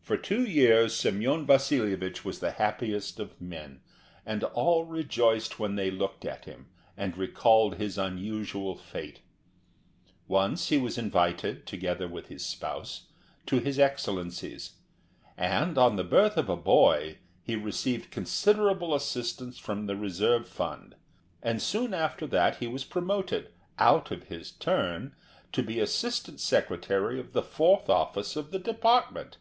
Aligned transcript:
For 0.00 0.16
two 0.16 0.42
years 0.42 0.94
Semyon 0.96 1.44
Vasilyevich 1.46 2.24
was 2.24 2.38
the 2.40 2.52
happiest 2.52 3.20
of 3.20 3.38
men, 3.38 3.82
and 4.24 4.42
all 4.42 4.86
rejoiced 4.86 5.58
when 5.58 5.74
they 5.74 5.90
looked 5.90 6.24
at 6.24 6.46
him, 6.46 6.70
and 6.96 7.14
recalled 7.18 7.74
his 7.74 7.98
unusual 7.98 8.74
fate. 8.74 9.20
Once 10.26 10.70
he 10.70 10.78
was 10.78 10.96
invited, 10.96 11.66
together 11.66 12.08
with 12.08 12.28
his 12.28 12.42
spouse, 12.42 13.08
to 13.44 13.58
his 13.58 13.78
Excellency's; 13.78 14.78
and 15.36 15.76
on 15.76 15.96
the 15.96 16.04
birth 16.04 16.38
of 16.38 16.48
a 16.48 16.56
boy 16.56 17.18
he 17.42 17.54
received 17.54 18.10
considerable 18.10 18.94
assistance 18.94 19.58
from 19.58 19.84
the 19.84 19.94
reserve 19.96 20.48
fund, 20.48 20.96
and 21.42 21.60
soon 21.60 21.92
after 21.92 22.26
that 22.26 22.56
he 22.60 22.66
was 22.66 22.82
promoted, 22.82 23.50
out 23.78 24.10
of 24.10 24.28
his 24.28 24.52
turn, 24.52 25.14
to 25.52 25.62
be 25.62 25.78
assistant 25.78 26.40
secretary 26.40 27.20
of 27.20 27.34
the 27.34 27.42
fourth 27.42 27.90
office 27.90 28.36
of 28.36 28.52
the 28.52 28.58
department. 28.58 29.36